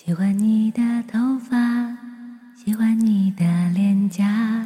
[0.00, 1.56] 喜欢你的头发，
[2.54, 4.64] 喜欢你的脸颊，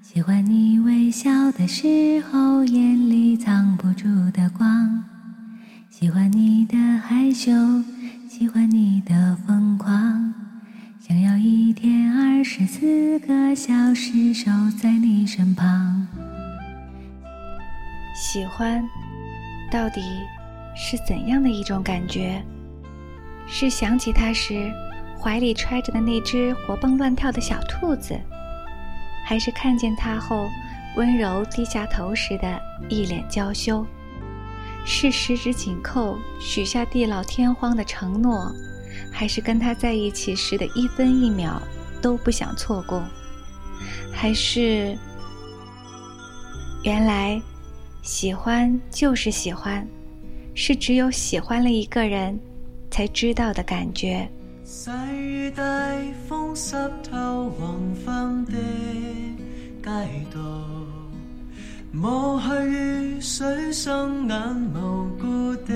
[0.00, 5.04] 喜欢你微笑的时候眼里藏不住的光，
[5.90, 7.52] 喜欢你的害羞，
[8.30, 10.32] 喜欢你的疯狂，
[11.06, 14.50] 想要一天二十四个小时守
[14.80, 16.06] 在你身旁。
[18.14, 18.82] 喜欢，
[19.70, 20.00] 到底
[20.74, 22.42] 是怎样的一种感觉？
[23.48, 24.72] 是想起他时，
[25.18, 28.18] 怀里揣着的那只活蹦乱跳的小兔子，
[29.24, 30.48] 还是看见他后，
[30.96, 33.86] 温柔低下头时的一脸娇羞？
[34.84, 38.52] 是十指紧扣，许下地老天荒的承诺，
[39.12, 41.60] 还是跟他在一起时的一分一秒
[42.00, 43.02] 都不想错过？
[44.12, 44.96] 还是
[46.82, 47.40] 原来
[48.02, 49.86] 喜欢就是喜欢，
[50.54, 52.38] 是只有喜欢了一个人。
[52.96, 54.26] 才知道的感觉。
[54.64, 55.62] 细雨大
[56.26, 58.52] 风湿透黄昏的
[59.84, 59.90] 街
[60.32, 60.40] 道，
[61.92, 65.74] 抹去水双眼无辜的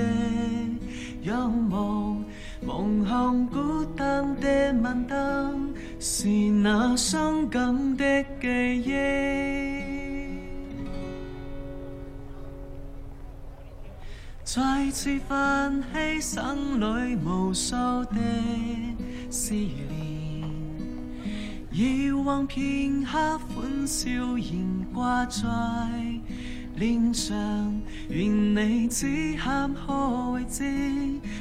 [1.21, 2.25] 仰望，
[2.65, 10.00] 望向孤单的晚灯，是那伤感的记忆。
[14.53, 16.41] 再次泛起心
[16.77, 18.17] 里无数的
[19.29, 20.43] 思念，
[21.71, 25.41] 以往片刻欢笑仍挂在
[26.75, 27.33] 脸上，
[28.09, 30.65] 愿你只喊可为知，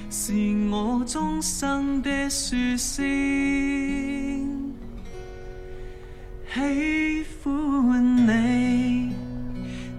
[0.08, 0.32] 是
[0.70, 3.08] 我终生的殊线。
[6.54, 9.12] 喜欢你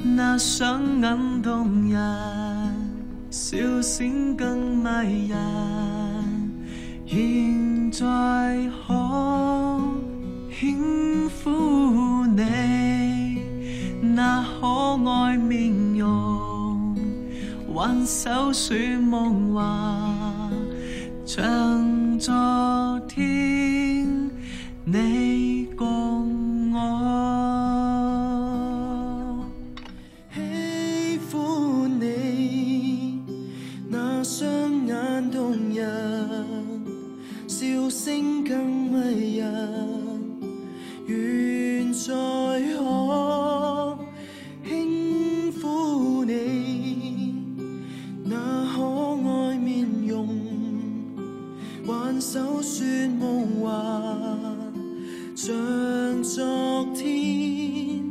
[0.02, 2.71] 那双眼动人。
[3.32, 5.40] 笑声更迷人，
[7.06, 8.06] 现在
[8.86, 9.80] 可
[10.60, 13.42] 轻抚你
[14.02, 14.68] 那可
[15.10, 16.94] 爱面容，
[17.74, 20.52] 挽手说梦话，
[21.26, 24.30] 像昨天
[24.84, 25.41] 你。
[38.92, 39.48] 迷人，
[41.08, 42.12] 愿再
[42.78, 43.98] 可
[44.66, 47.46] 轻抚你
[48.26, 48.36] 那
[48.76, 48.84] 可
[49.30, 50.28] 爱面容，
[51.86, 52.86] 挽手说
[53.18, 53.72] 梦话，
[55.36, 58.04] 像昨天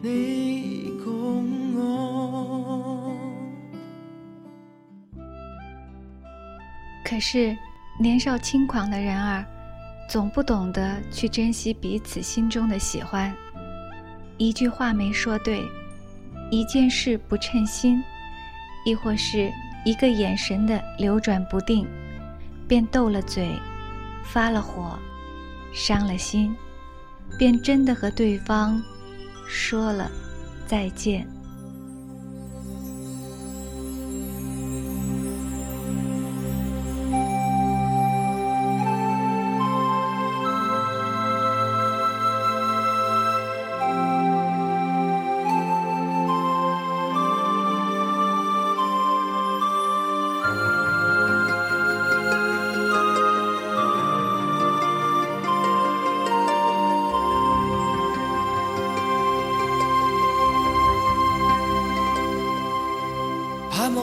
[0.00, 3.12] 你共我。
[7.04, 7.56] 可是，
[8.00, 9.44] 年少轻狂的人儿，
[10.08, 13.34] 总不懂得去珍惜彼此心中的喜欢。
[14.38, 15.64] 一句话没说对，
[16.50, 18.02] 一件事不称心，
[18.84, 19.50] 亦或是
[19.84, 21.86] 一个眼神的流转不定，
[22.68, 23.50] 便斗了嘴，
[24.24, 24.98] 发了火，
[25.72, 26.54] 伤了心，
[27.38, 28.82] 便真的和对方
[29.48, 30.10] 说了
[30.66, 31.26] 再见。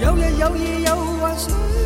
[0.00, 1.77] 有日有夜有幻想，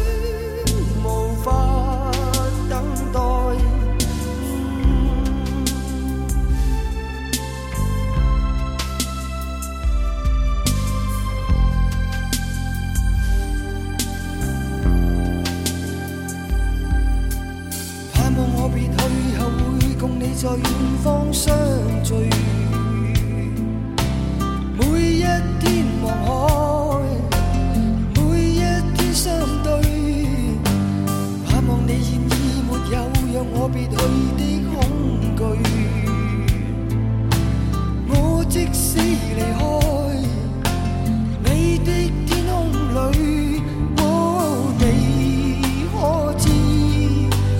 [33.53, 33.95] 我别去
[34.39, 34.41] 的
[34.71, 34.79] 恐
[35.37, 35.41] 惧。
[38.09, 39.61] 我即使离开
[41.45, 41.89] 你的
[42.27, 42.51] 天空
[42.95, 43.13] 里，
[43.99, 44.01] 哦，
[44.79, 44.83] 你
[45.91, 45.95] 可
[46.39, 46.45] 知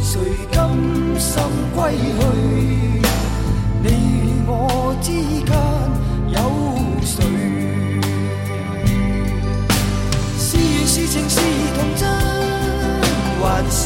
[0.03, 0.11] 谁
[0.53, 0.57] 甘
[1.19, 1.33] 心
[1.75, 1.77] 归
[2.19, 2.21] 去？
[3.83, 3.87] 你
[4.47, 4.51] 我
[5.01, 5.51] 之间
[6.29, 6.37] 有
[7.03, 7.15] 谁？
[10.39, 11.41] 是缘是情是
[11.75, 12.01] 童真，
[13.41, 13.81] 还是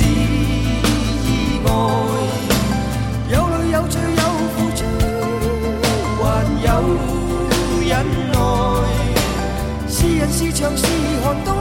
[10.36, 10.84] 是长是
[11.24, 11.55] 寒冬，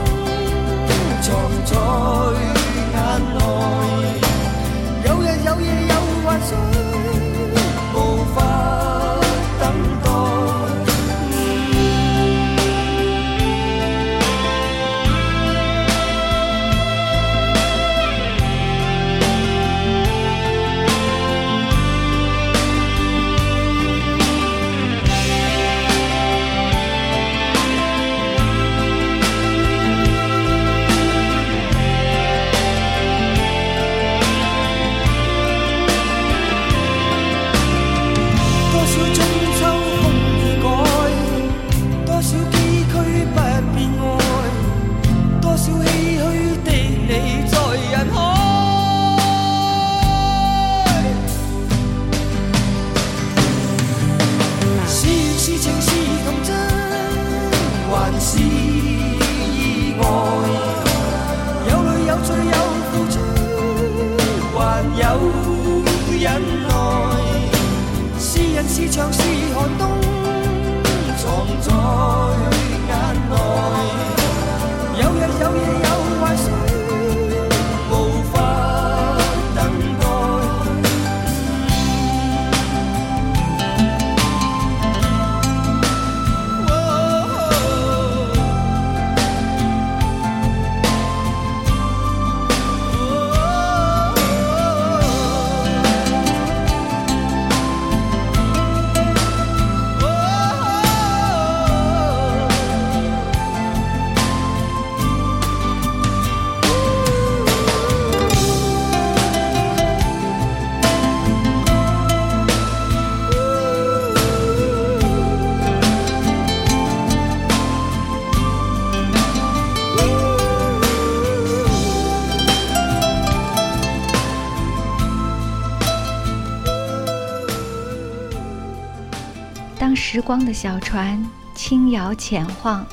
[130.16, 131.22] 时光的小船
[131.54, 132.86] 轻摇浅晃，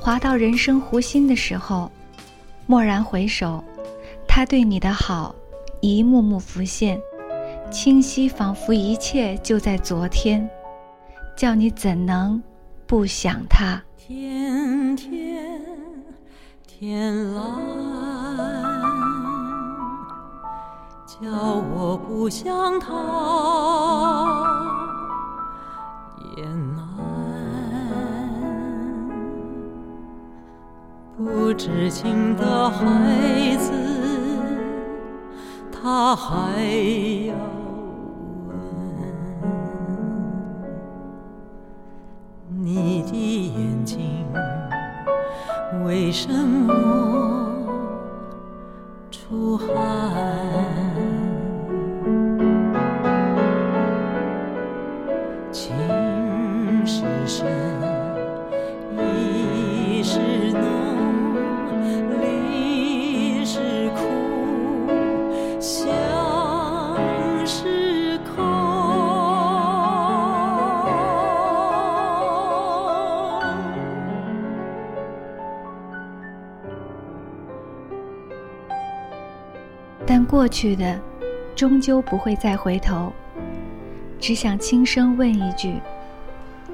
[0.00, 1.90] 划到人生湖心的时候，
[2.68, 3.64] 蓦然回首，
[4.28, 5.34] 他对你的好
[5.80, 7.00] 一幕幕浮现，
[7.72, 10.48] 清晰仿佛一切就在昨天，
[11.36, 12.40] 叫你怎能
[12.86, 13.82] 不想他？
[13.98, 15.60] 天天
[16.68, 17.44] 天蓝，
[21.04, 21.28] 叫
[21.74, 24.53] 我不想他
[26.36, 26.84] 也难。
[31.16, 33.72] 不知情的孩子，
[35.70, 36.60] 他还
[37.28, 37.34] 要
[38.48, 38.56] 问。
[42.48, 43.12] 你的
[43.54, 44.26] 眼睛
[45.84, 46.74] 为什么
[49.10, 49.66] 出汗？
[56.86, 57.46] 是深，
[58.98, 60.20] 意是
[60.52, 60.60] 浓，
[62.20, 64.00] 离是苦，
[65.58, 65.86] 相
[67.46, 68.44] 是空。
[80.06, 81.00] 但过去的，
[81.56, 83.10] 终究不会再回头。
[84.20, 85.80] 只想轻声问一句：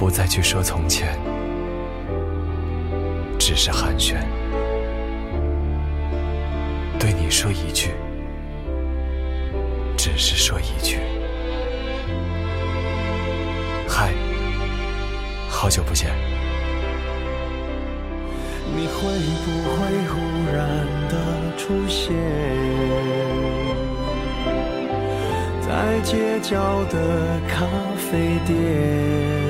[0.00, 1.14] 不再去说从前，
[3.38, 4.14] 只是寒暄。
[6.98, 7.90] 对你说一句，
[9.98, 11.00] 只是说一句。
[13.86, 14.14] 嗨，
[15.50, 16.10] 好久不见。
[18.74, 19.02] 你会
[19.44, 20.16] 不会忽
[20.50, 20.64] 然
[21.10, 21.14] 的
[21.58, 22.16] 出现
[25.60, 27.66] 在街角的咖
[28.10, 29.49] 啡店？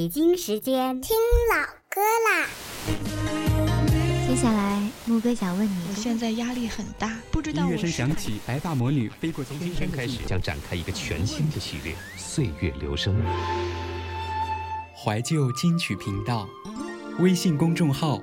[0.00, 1.14] 北京时间听
[1.52, 2.48] 老歌啦！
[4.26, 9.44] 接下来，木哥想问你：我现在压力很大，不知道音乐声响起，白发魔女飞过。
[9.44, 13.14] 从今天开始，将展开一个全新的系列——岁月留声。
[14.96, 16.48] 怀旧金曲频道，
[17.18, 18.18] 微信公众号：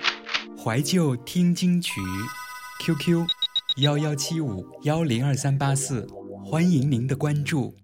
[0.58, 2.02] 怀旧听金曲
[2.80, 3.28] ，QQ：
[3.84, 6.08] 幺幺七五幺零二三八四，
[6.44, 7.76] 欢迎您的关注。